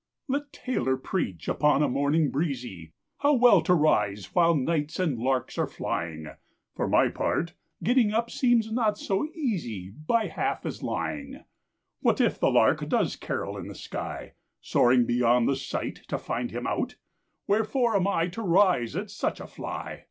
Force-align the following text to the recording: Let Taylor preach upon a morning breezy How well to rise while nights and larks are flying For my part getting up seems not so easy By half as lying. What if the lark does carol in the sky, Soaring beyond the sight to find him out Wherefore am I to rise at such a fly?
Let 0.27 0.51
Taylor 0.51 0.97
preach 0.97 1.47
upon 1.47 1.83
a 1.83 1.87
morning 1.87 2.31
breezy 2.31 2.91
How 3.19 3.33
well 3.35 3.61
to 3.61 3.75
rise 3.75 4.33
while 4.33 4.55
nights 4.55 4.99
and 4.99 5.19
larks 5.19 5.59
are 5.59 5.67
flying 5.67 6.25
For 6.73 6.87
my 6.87 7.09
part 7.09 7.53
getting 7.83 8.11
up 8.11 8.31
seems 8.31 8.71
not 8.71 8.97
so 8.97 9.27
easy 9.35 9.91
By 9.91 10.25
half 10.25 10.65
as 10.65 10.81
lying. 10.81 11.43
What 11.99 12.19
if 12.19 12.39
the 12.39 12.49
lark 12.49 12.89
does 12.89 13.15
carol 13.15 13.55
in 13.57 13.67
the 13.67 13.75
sky, 13.75 14.33
Soaring 14.59 15.05
beyond 15.05 15.47
the 15.47 15.55
sight 15.55 16.01
to 16.07 16.17
find 16.17 16.49
him 16.49 16.65
out 16.65 16.95
Wherefore 17.45 17.95
am 17.95 18.07
I 18.07 18.27
to 18.29 18.41
rise 18.41 18.95
at 18.95 19.11
such 19.11 19.39
a 19.39 19.45
fly? 19.45 19.99